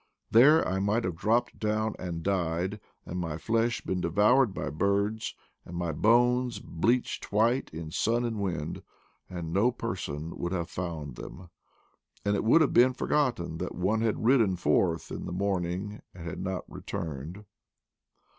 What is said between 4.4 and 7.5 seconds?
by birds, and my bones bleached